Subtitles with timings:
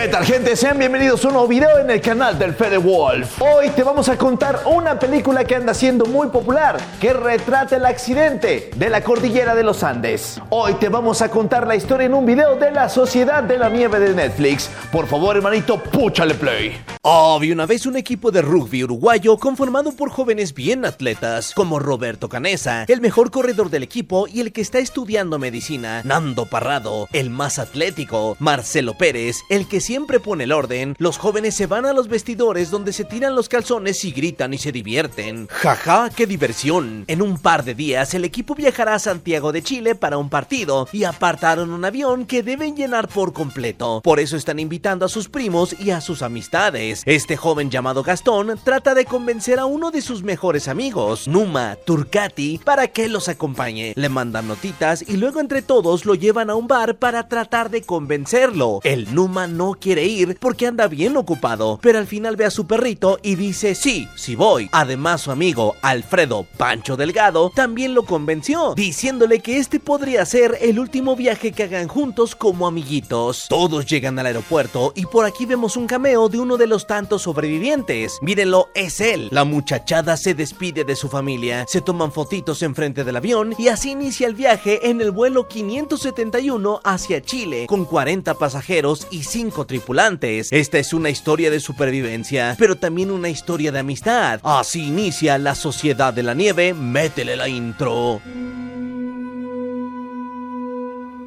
[0.00, 0.56] ¿Qué tal gente?
[0.56, 3.42] Sean bienvenidos a un nuevo video en el canal del Fede Wolf.
[3.42, 7.84] Hoy te vamos a contar una película que anda siendo muy popular, que retrata el
[7.84, 10.40] accidente de la cordillera de los Andes.
[10.48, 13.68] Hoy te vamos a contar la historia en un video de la Sociedad de la
[13.68, 14.70] Nieve de Netflix.
[14.90, 16.82] Por favor, hermanito, púchale play.
[17.02, 22.28] Había una vez un equipo de rugby uruguayo conformado por jóvenes bien atletas, como Roberto
[22.28, 27.30] Canesa, el mejor corredor del equipo y el que está estudiando medicina, Nando Parrado, el
[27.30, 31.92] más atlético, Marcelo Pérez, el que siempre pone el orden, los jóvenes se van a
[31.92, 35.48] los vestidores donde se tiran los calzones y gritan y se divierten.
[35.48, 37.02] Jaja, qué diversión.
[37.08, 40.86] En un par de días el equipo viajará a Santiago de Chile para un partido
[40.92, 44.00] y apartaron un avión que deben llenar por completo.
[44.04, 47.02] Por eso están invitando a sus primos y a sus amistades.
[47.04, 52.60] Este joven llamado Gastón trata de convencer a uno de sus mejores amigos, Numa Turcati,
[52.64, 53.92] para que los acompañe.
[53.96, 57.82] Le mandan notitas y luego entre todos lo llevan a un bar para tratar de
[57.82, 58.78] convencerlo.
[58.84, 62.66] El Numa no quiere ir porque anda bien ocupado, pero al final ve a su
[62.66, 64.68] perrito y dice sí, sí voy.
[64.72, 70.78] Además su amigo Alfredo Pancho Delgado también lo convenció, diciéndole que este podría ser el
[70.78, 73.46] último viaje que hagan juntos como amiguitos.
[73.48, 77.22] Todos llegan al aeropuerto y por aquí vemos un cameo de uno de los tantos
[77.22, 78.18] sobrevivientes.
[78.20, 79.28] Mírenlo, es él.
[79.30, 83.92] La muchachada se despide de su familia, se toman fotitos enfrente del avión y así
[83.92, 90.52] inicia el viaje en el vuelo 571 hacia Chile, con 40 pasajeros y 5 tripulantes.
[90.52, 94.40] Esta es una historia de supervivencia, pero también una historia de amistad.
[94.42, 98.20] Así inicia la Sociedad de la Nieve, métele la intro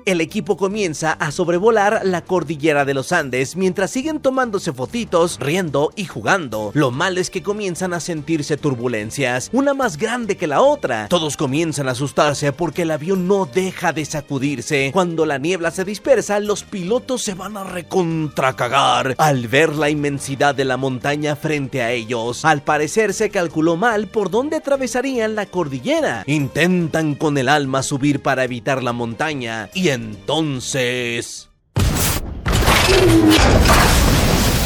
[0.06, 5.92] el equipo comienza a sobrevolar la cordillera de los Andes mientras siguen tomándose fotitos, riendo
[5.96, 6.72] y jugando.
[6.73, 11.08] Lo malo es que comienzan a sentirse turbulencias, una más grande que la otra.
[11.08, 14.92] Todos comienzan a asustarse porque el avión no deja de sacudirse.
[14.94, 20.56] Cuando la niebla se dispersa, los pilotos se van a recontracagar al ver la inmensidad
[20.56, 22.46] de la montaña frente a ellos.
[22.46, 26.24] Al parecer se calculó mal por dónde atravesarían la cordillera.
[26.28, 31.50] Intentan con el alma subir para evitar la montaña y entonces...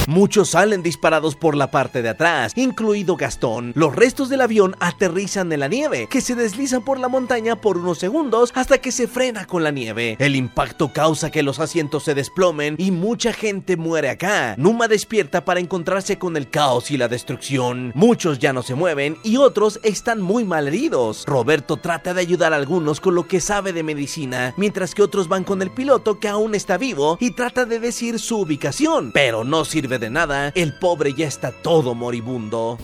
[0.07, 3.73] Muchos salen disparados por la parte de atrás, incluido Gastón.
[3.75, 7.77] Los restos del avión aterrizan en la nieve, que se desliza por la montaña por
[7.77, 10.15] unos segundos hasta que se frena con la nieve.
[10.19, 14.55] El impacto causa que los asientos se desplomen y mucha gente muere acá.
[14.57, 17.91] Numa despierta para encontrarse con el caos y la destrucción.
[17.93, 21.25] Muchos ya no se mueven y otros están muy mal heridos.
[21.27, 25.27] Roberto trata de ayudar a algunos con lo que sabe de medicina, mientras que otros
[25.27, 29.43] van con el piloto que aún está vivo y trata de decir su ubicación, pero
[29.43, 32.77] no sirve de nada, el pobre ya está todo moribundo.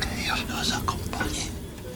[0.00, 1.53] Que Dios nos acompañe.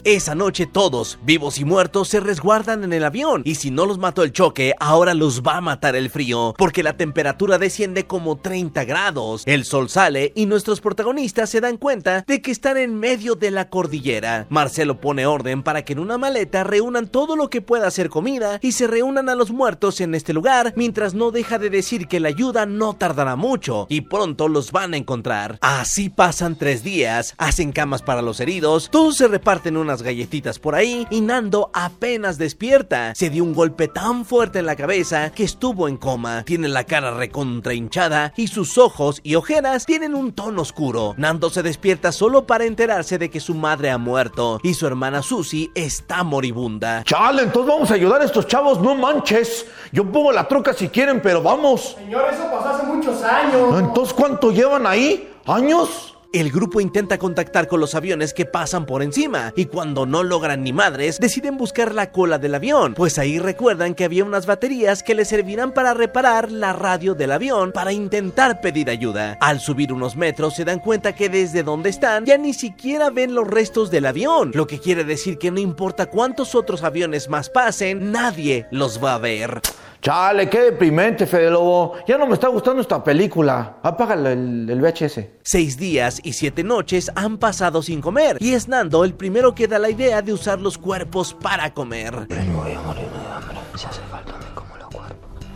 [0.09, 3.99] Esa noche todos, vivos y muertos, se resguardan en el avión y si no los
[3.99, 8.39] mató el choque, ahora los va a matar el frío, porque la temperatura desciende como
[8.39, 9.43] 30 grados.
[9.45, 13.51] El sol sale y nuestros protagonistas se dan cuenta de que están en medio de
[13.51, 14.47] la cordillera.
[14.49, 18.57] Marcelo pone orden para que en una maleta reúnan todo lo que pueda ser comida
[18.63, 22.19] y se reúnan a los muertos en este lugar, mientras no deja de decir que
[22.19, 25.59] la ayuda no tardará mucho y pronto los van a encontrar.
[25.61, 30.59] Así pasan tres días, hacen camas para los heridos, todos se reparten una unas galletitas
[30.59, 33.13] por ahí y Nando apenas despierta.
[33.15, 36.43] Se dio un golpe tan fuerte en la cabeza que estuvo en coma.
[36.43, 41.13] Tiene la cara recontra hinchada y sus ojos y ojeras tienen un tono oscuro.
[41.17, 45.21] Nando se despierta solo para enterarse de que su madre ha muerto y su hermana
[45.21, 47.03] Susie está moribunda.
[47.03, 49.65] Chale, entonces vamos a ayudar a estos chavos, no manches.
[49.91, 51.95] Yo pongo la troca si quieren, pero vamos.
[51.97, 53.79] Señor, eso pasó hace muchos años.
[53.79, 55.33] Entonces, ¿cuánto llevan ahí?
[55.45, 56.15] ¿Años?
[56.31, 60.63] El grupo intenta contactar con los aviones que pasan por encima y cuando no logran
[60.63, 65.01] ni madres deciden buscar la cola del avión, pues ahí recuerdan que había unas baterías
[65.01, 69.39] que les servirán para reparar la radio del avión para intentar pedir ayuda.
[69.41, 73.33] Al subir unos metros se dan cuenta que desde donde están ya ni siquiera ven
[73.33, 77.49] los restos del avión, lo que quiere decir que no importa cuántos otros aviones más
[77.49, 79.61] pasen, nadie los va a ver.
[80.01, 81.95] Chale, qué deprimente, Fede Lobo.
[82.07, 83.79] Ya no me está gustando esta película.
[83.83, 85.19] Apágalo el, el VHS.
[85.41, 89.67] Seis días y siete noches han pasado sin comer, y es Nando el primero que
[89.67, 92.13] da la idea de usar los cuerpos para comer.
[92.13, 93.57] Voy a morirme de hambre.
[93.75, 94.18] Si hace falta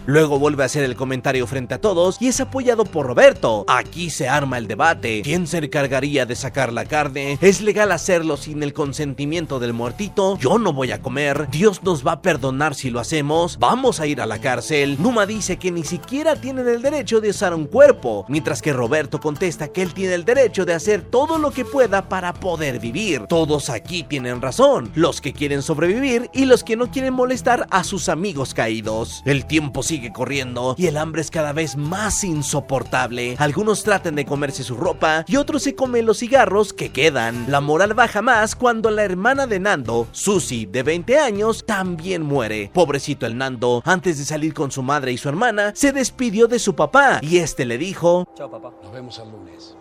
[0.06, 3.64] Luego vuelve a hacer el comentario frente a todos y es apoyado por Roberto.
[3.70, 5.22] Aquí se arma el debate.
[5.22, 7.38] ¿Quién se encargaría de sacar la carne?
[7.40, 10.38] ¿Es legal hacerlo sin el consentimiento del muertito?
[10.40, 11.48] Yo no voy a comer.
[11.52, 13.58] Dios nos va a perdonar si lo hacemos.
[13.60, 14.98] Vamos a ir a la cárcel.
[15.00, 19.22] Numa dice que ni siquiera tienen el derecho de usar un cuerpo, mientras que Roberto
[19.22, 23.28] contesta que él tiene el derecho de hacer todo lo que pueda para poder vivir.
[23.28, 27.86] Todos aquí tienen razón, los que quieren sobrevivir y los que no quieren molestar a
[27.86, 29.22] sus amigos caídos.
[29.26, 33.36] El tiempo sigue sigue corriendo y el hambre es cada vez más insoportable.
[33.38, 37.46] Algunos tratan de comerse su ropa y otros se comen los cigarros que quedan.
[37.48, 42.72] La moral baja más cuando la hermana de Nando, Susie, de 20 años, también muere.
[42.74, 46.58] Pobrecito el Nando, antes de salir con su madre y su hermana, se despidió de
[46.58, 48.72] su papá y este le dijo: Chao, papá.
[48.82, 49.76] Nos vemos el lunes.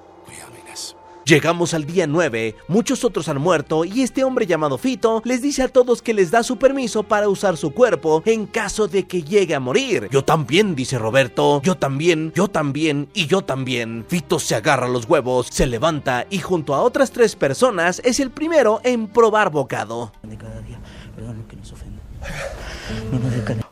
[1.25, 5.63] Llegamos al día 9, muchos otros han muerto y este hombre llamado Fito les dice
[5.63, 9.23] a todos que les da su permiso para usar su cuerpo en caso de que
[9.23, 10.09] llegue a morir.
[10.11, 14.05] Yo también, dice Roberto, yo también, yo también y yo también.
[14.09, 18.33] Fito se agarra los huevos, se levanta y junto a otras tres personas es el
[18.33, 20.11] primero en probar bocado.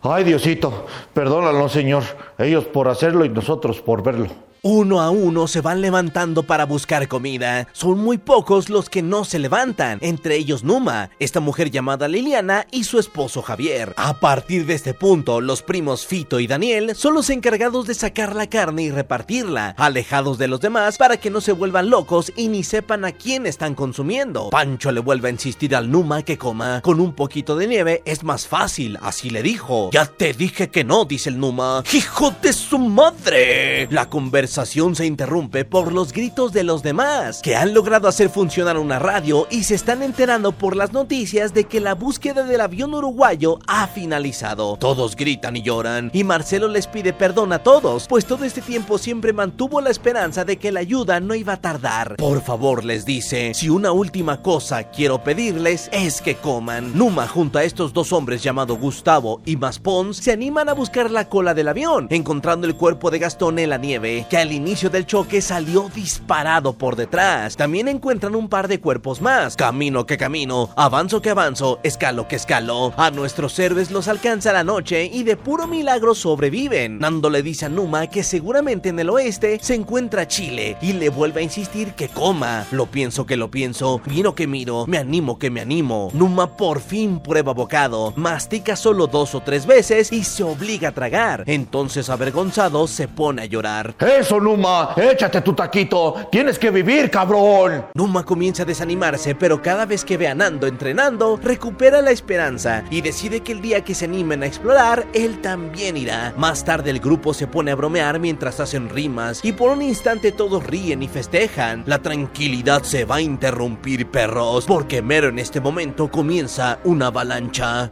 [0.03, 2.05] Ay, Diosito, perdónalo, Señor.
[2.39, 4.50] Ellos por hacerlo y nosotros por verlo.
[4.63, 7.67] Uno a uno se van levantando para buscar comida.
[7.73, 12.67] Son muy pocos los que no se levantan, entre ellos Numa, esta mujer llamada Liliana
[12.71, 13.95] y su esposo Javier.
[13.97, 18.37] A partir de este punto, los primos Fito y Daniel son los encargados de sacar
[18.37, 22.49] la carne y repartirla, alejados de los demás para que no se vuelvan locos y
[22.49, 24.51] ni sepan a quién están consumiendo.
[24.51, 26.83] Pancho le vuelve a insistir al Numa que coma.
[26.83, 29.89] Con un poquito de nieve es más fácil, así le dijo.
[29.91, 31.83] Ya te dije que no, dice el Numa.
[31.95, 33.89] ¡Hijo de su madre!
[33.91, 38.31] La conversación conversación se interrumpe por los gritos de los demás, que han logrado hacer
[38.31, 42.61] funcionar una radio y se están enterando por las noticias de que la búsqueda del
[42.61, 44.77] avión uruguayo ha finalizado.
[44.77, 48.99] Todos gritan y lloran, y Marcelo les pide perdón a todos, pues todo este tiempo
[48.99, 52.17] siempre mantuvo la esperanza de que la ayuda no iba a tardar.
[52.17, 56.99] Por favor, les dice, si una última cosa quiero pedirles es que coman.
[56.99, 61.29] Numa junto a estos dos hombres llamados Gustavo y Maspons se animan a buscar la
[61.29, 65.07] cola del avión, encontrando el cuerpo de Gastón en la nieve, que al inicio del
[65.07, 67.57] choque salió disparado por detrás.
[67.57, 69.57] También encuentran un par de cuerpos más.
[69.57, 72.93] Camino que camino, avanzo que avanzo, escalo que escalo.
[72.97, 76.99] A nuestros héroes los alcanza la noche y de puro milagro sobreviven.
[76.99, 81.11] Nando le dice a Numa que seguramente en el oeste se encuentra Chile y le
[81.11, 82.67] vuelve a insistir que coma.
[82.71, 86.11] Lo pienso que lo pienso, miro que miro, me animo que me animo.
[86.15, 90.93] Numa por fin prueba bocado, mastica solo dos o tres veces y se obliga a
[90.93, 91.45] tragar.
[91.47, 93.95] Entonces avergonzado se pone a llorar.
[94.31, 96.29] Eso, Numa, échate tu taquito.
[96.31, 97.87] Tienes que vivir, cabrón.
[97.95, 102.85] Numa comienza a desanimarse, pero cada vez que ve a Nando entrenando, recupera la esperanza
[102.93, 106.33] y decide que el día que se animen a explorar, él también irá.
[106.37, 110.31] Más tarde el grupo se pone a bromear mientras hacen rimas y por un instante
[110.31, 111.83] todos ríen y festejan.
[111.87, 117.91] La tranquilidad se va a interrumpir, perros, porque mero en este momento comienza una avalancha.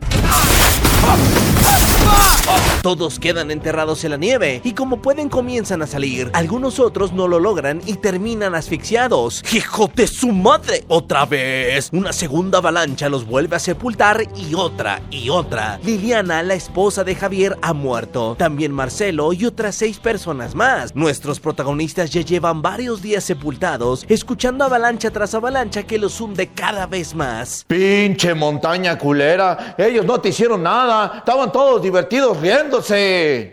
[2.83, 6.31] Todos quedan enterrados en la nieve y como pueden comienzan a salir.
[6.33, 9.43] Algunos otros no lo logran y terminan asfixiados.
[9.53, 10.85] ¡Hijo de su madre!
[10.87, 11.91] Otra vez.
[11.93, 15.81] Una segunda avalancha los vuelve a sepultar y otra y otra.
[15.83, 18.37] Liliana, la esposa de Javier, ha muerto.
[18.39, 20.95] También Marcelo y otras seis personas más.
[20.95, 26.87] Nuestros protagonistas ya llevan varios días sepultados, escuchando avalancha tras avalancha que los hunde cada
[26.87, 27.65] vez más.
[27.67, 29.75] Pinche montaña culera.
[29.77, 31.19] Ellos no te hicieron nada.
[31.19, 32.41] Estaban todos divertidos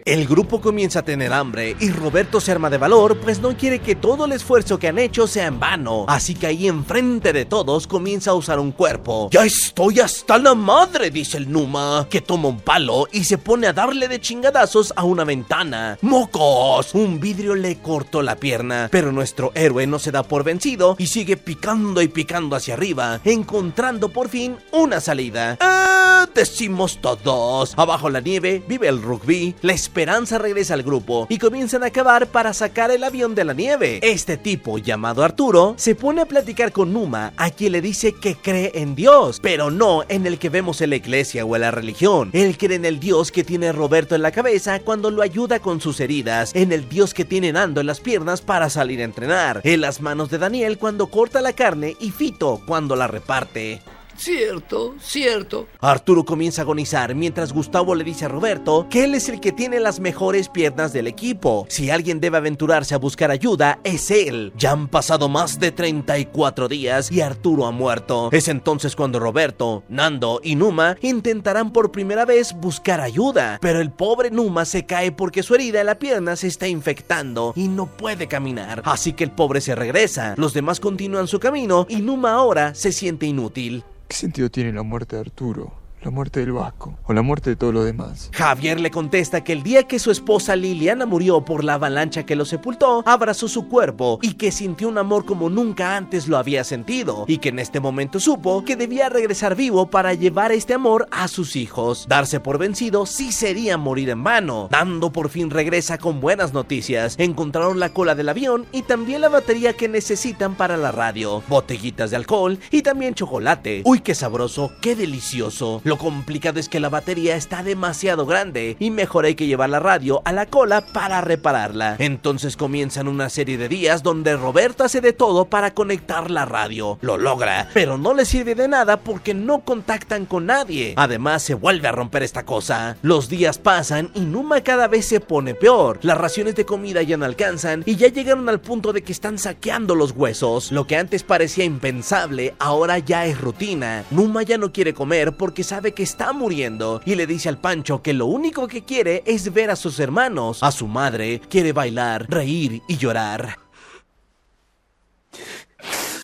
[0.06, 3.80] El grupo comienza a tener hambre y Roberto se arma de valor, pues no quiere
[3.80, 6.06] que todo el esfuerzo que han hecho sea en vano.
[6.10, 9.30] Así que ahí enfrente de todos comienza a usar un cuerpo.
[9.32, 13.68] Ya estoy hasta la madre, dice el Numa, que toma un palo y se pone
[13.68, 15.98] a darle de chingadazos a una ventana.
[16.02, 16.94] ¡Mocos!
[16.94, 21.08] Un vidrio le cortó la pierna, pero nuestro héroe no se da por vencido y
[21.08, 25.58] sigue picando y picando hacia arriba, encontrando por fin una salida.
[25.62, 26.28] ¡Ah!
[26.34, 27.74] Decimos todos.
[27.78, 29.56] Abajo la nieve vive el rugby.
[29.62, 33.54] La esperanza regresa al grupo y comienzan a acabar para sacar el avión de la
[33.54, 34.00] nieve.
[34.02, 38.36] Este tipo, llamado Arturo, se pone a platicar con Numa, a quien le dice que
[38.36, 41.72] cree en Dios, pero no en el que vemos en la iglesia o en la
[41.72, 42.30] religión.
[42.34, 45.80] Él cree en el Dios que tiene Roberto en la cabeza cuando lo ayuda con
[45.80, 49.62] sus heridas, en el Dios que tiene Nando en las piernas para salir a entrenar,
[49.64, 53.82] en las manos de Daniel cuando corta la carne y Fito cuando la reparte.
[54.18, 55.68] Cierto, cierto.
[55.82, 59.52] Arturo comienza a agonizar mientras Gustavo le dice a Roberto que él es el que
[59.52, 61.66] tiene las mejores piernas del equipo.
[61.70, 64.54] Si alguien debe aventurarse a buscar ayuda, es él.
[64.58, 68.30] Ya han pasado más de 34 días y Arturo ha muerto.
[68.32, 73.60] Es entonces cuando Roberto, Nando y Numa intentarán por primera vez buscar ayuda.
[73.62, 77.54] Pero el pobre Numa se cae porque su herida en la pierna se está infectando
[77.56, 78.82] y no puede caminar.
[78.86, 80.36] Así que el pobre se regresa.
[80.38, 83.84] Los demás continúan su camino y Numa ahora se siente inútil.
[84.08, 85.85] ¿Qué sentido tiene la muerte de Arturo?
[86.04, 88.30] La muerte del Vasco o la muerte de todos los demás.
[88.34, 92.36] Javier le contesta que el día que su esposa Liliana murió por la avalancha que
[92.36, 96.64] lo sepultó, abrazó su cuerpo y que sintió un amor como nunca antes lo había
[96.64, 101.08] sentido y que en este momento supo que debía regresar vivo para llevar este amor
[101.12, 102.06] a sus hijos.
[102.08, 104.68] Darse por vencido sí sería morir en vano.
[104.70, 107.16] Dando por fin regresa con buenas noticias.
[107.18, 112.12] Encontraron la cola del avión y también la batería que necesitan para la radio, botellitas
[112.12, 113.82] de alcohol y también chocolate.
[113.86, 115.82] Uy, qué sabroso, qué delicioso.
[115.98, 120.22] Complicado es que la batería está demasiado grande y mejor hay que llevar la radio
[120.26, 121.96] a la cola para repararla.
[122.00, 126.98] Entonces comienzan una serie de días donde Roberto hace de todo para conectar la radio.
[127.02, 130.94] Lo logra, pero no le sirve de nada porque no contactan con nadie.
[130.98, 132.98] Además, se vuelve a romper esta cosa.
[133.02, 136.00] Los días pasan y Numa cada vez se pone peor.
[136.02, 139.38] Las raciones de comida ya no alcanzan y ya llegaron al punto de que están
[139.38, 140.72] saqueando los huesos.
[140.72, 144.04] Lo que antes parecía impensable, ahora ya es rutina.
[144.12, 148.02] Numa ya no quiere comer porque sabe que está muriendo y le dice al Pancho
[148.02, 152.26] que lo único que quiere es ver a sus hermanos, a su madre, quiere bailar,
[152.30, 153.65] reír y llorar.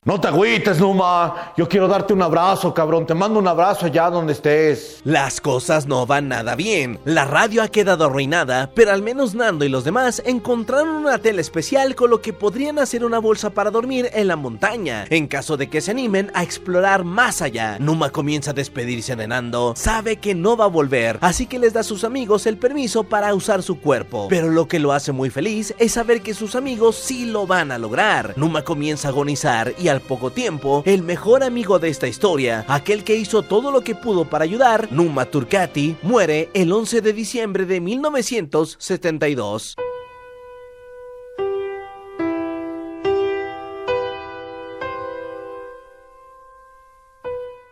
[0.03, 1.53] No te agüites, Numa.
[1.55, 3.05] Yo quiero darte un abrazo, cabrón.
[3.05, 4.99] Te mando un abrazo allá donde estés.
[5.03, 6.99] Las cosas no van nada bien.
[7.05, 11.39] La radio ha quedado arruinada, pero al menos Nando y los demás encontraron una tela
[11.39, 15.55] especial con lo que podrían hacer una bolsa para dormir en la montaña, en caso
[15.55, 17.77] de que se animen a explorar más allá.
[17.77, 19.75] Numa comienza a despedirse de Nando.
[19.77, 23.03] Sabe que no va a volver, así que les da a sus amigos el permiso
[23.03, 24.25] para usar su cuerpo.
[24.31, 27.71] Pero lo que lo hace muy feliz es saber que sus amigos sí lo van
[27.71, 28.33] a lograr.
[28.35, 33.03] Numa comienza a agonizar y al poco tiempo, el mejor amigo de esta historia, aquel
[33.03, 37.65] que hizo todo lo que pudo para ayudar, Numa Turcati, muere el 11 de diciembre
[37.65, 39.75] de 1972.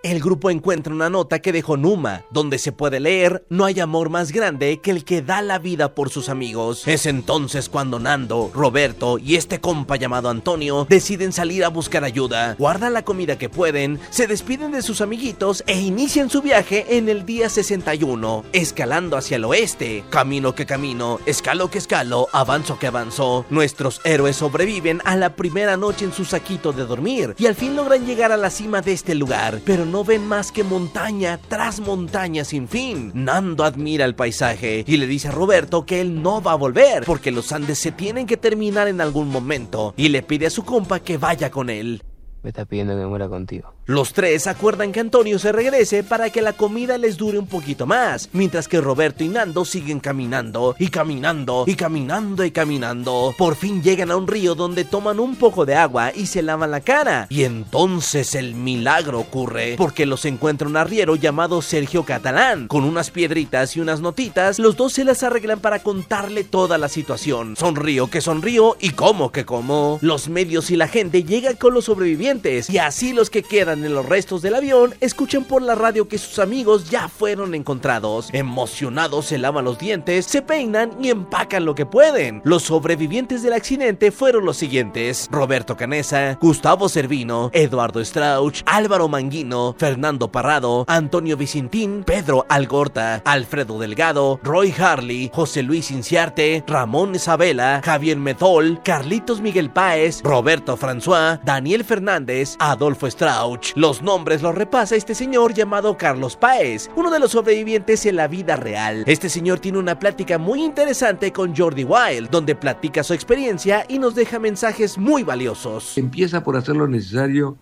[0.01, 4.09] El grupo encuentra una nota que dejó Numa, donde se puede leer, no hay amor
[4.09, 6.87] más grande que el que da la vida por sus amigos.
[6.87, 12.55] Es entonces cuando Nando, Roberto y este compa llamado Antonio deciden salir a buscar ayuda,
[12.57, 17.09] guardan la comida que pueden, se despiden de sus amiguitos e inician su viaje en
[17.09, 20.05] el día 61, escalando hacia el oeste.
[20.09, 23.45] Camino que camino, escalo que escalo, avanzo que avanzo.
[23.49, 27.75] Nuestros héroes sobreviven a la primera noche en su saquito de dormir y al fin
[27.75, 31.79] logran llegar a la cima de este lugar, pero no ven más que montaña tras
[31.79, 33.11] montaña sin fin.
[33.13, 37.03] Nando admira el paisaje y le dice a Roberto que él no va a volver
[37.05, 40.63] porque los Andes se tienen que terminar en algún momento y le pide a su
[40.63, 42.03] compa que vaya con él.
[42.43, 43.73] Me está pidiendo que muera contigo.
[43.89, 47.87] Los tres acuerdan que Antonio se regrese para que la comida les dure un poquito
[47.87, 53.33] más, mientras que Roberto y Nando siguen caminando y caminando y caminando y caminando.
[53.35, 56.69] Por fin llegan a un río donde toman un poco de agua y se lavan
[56.69, 57.25] la cara.
[57.31, 62.67] Y entonces el milagro ocurre, porque los encuentra un arriero llamado Sergio Catalán.
[62.67, 66.89] Con unas piedritas y unas notitas, los dos se las arreglan para contarle toda la
[66.89, 67.55] situación.
[67.55, 69.97] Sonrío que sonrío y como que como.
[70.03, 73.93] Los medios y la gente llegan con los sobrevivientes y así los que quedan en
[73.93, 78.29] los restos del avión escuchan por la radio que sus amigos ya fueron encontrados.
[78.33, 82.41] Emocionados se lavan los dientes, se peinan y empacan lo que pueden.
[82.43, 89.75] Los sobrevivientes del accidente fueron los siguientes: Roberto Canesa, Gustavo Servino, Eduardo Strauch, Álvaro Manguino,
[89.77, 97.81] Fernando Parrado, Antonio Vicentín, Pedro Algorta, Alfredo Delgado, Roy Harley, José Luis Inciarte, Ramón Isabela,
[97.83, 103.68] Javier Metol, Carlitos Miguel Páez, Roberto François, Daniel Fernández, Adolfo Strauch.
[103.75, 108.27] Los nombres los repasa este señor llamado Carlos Páez, uno de los sobrevivientes en la
[108.27, 109.03] vida real.
[109.05, 113.99] Este señor tiene una plática muy interesante con Jordi Wild, donde platica su experiencia y
[113.99, 115.97] nos deja mensajes muy valiosos.
[115.99, 117.57] Empieza por hacer lo necesario,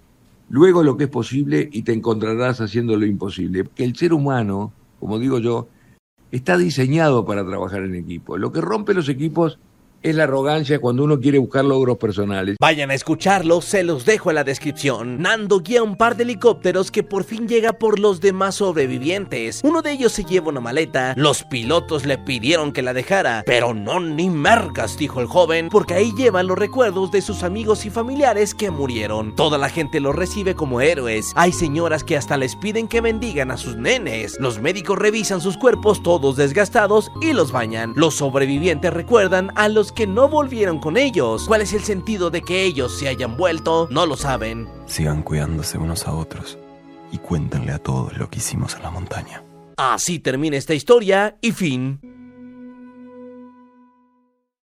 [0.50, 3.68] luego lo que es posible y te encontrarás haciendo lo imposible.
[3.76, 4.72] Que el ser humano,
[5.02, 5.68] como digo yo,
[6.32, 8.38] está diseñado para trabajar en equipo.
[8.38, 9.60] Lo que rompe los equipos
[10.04, 12.56] es la arrogancia cuando uno quiere buscar logros personales.
[12.62, 15.22] Vayan a escucharlo, se los dejo en la descripción.
[15.22, 19.62] Nando guía un par de helicópteros que por fin llega por los demás sobrevivientes.
[19.63, 21.13] Uno de ellos se lleva una maleta.
[21.18, 25.96] Los pilotos le pidieron que la dejara, pero no ni mercas, dijo el joven, porque
[25.96, 29.36] ahí llevan los recuerdos de sus amigos y familiares que murieron.
[29.36, 31.32] Toda la gente los recibe como héroes.
[31.36, 34.38] Hay señoras que hasta les piden que bendigan a sus nenes.
[34.39, 37.94] Los médicos revisan sus cuerpos todos desgastados y los bañan.
[37.96, 41.46] Los sobrevivientes recuerdan a los que no volvieron con ellos.
[41.48, 43.88] ¿Cuál es el sentido de que ellos se hayan vuelto?
[43.89, 44.70] No lo saben.
[44.86, 46.60] Sigan cuidándose unos a otros
[47.12, 49.44] y cuéntenle a todos lo que hicimos en la montaña.
[49.75, 52.16] Así termina esta historia y fin.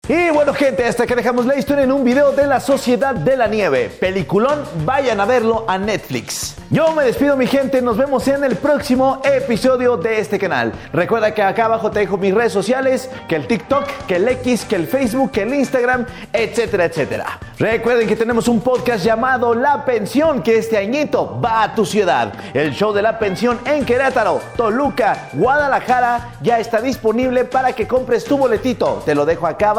[0.05, 3.38] Y bueno gente, hasta que dejamos la historia en un video de la Sociedad de
[3.38, 3.89] la Nieve.
[4.01, 6.57] Peliculón, vayan a verlo a Netflix.
[6.69, 10.74] Yo me despido mi gente, nos vemos en el próximo episodio de este canal.
[10.91, 14.65] Recuerda que acá abajo te dejo mis redes sociales, que el TikTok, que el X,
[14.65, 17.39] que el Facebook, que el Instagram, etcétera, etcétera.
[17.57, 22.33] Recuerden que tenemos un podcast llamado La Pensión, que este añito va a tu ciudad.
[22.53, 28.25] El show de la pensión en Querétaro, Toluca, Guadalajara ya está disponible para que compres
[28.25, 29.03] tu boletito.
[29.05, 29.74] Te lo dejo acá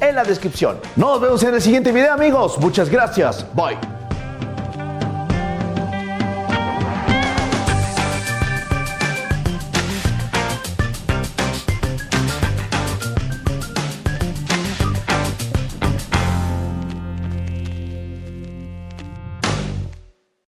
[0.00, 0.78] en la descripción.
[0.96, 2.58] Nos vemos en el siguiente video amigos.
[2.58, 3.44] Muchas gracias.
[3.54, 4.03] Bye.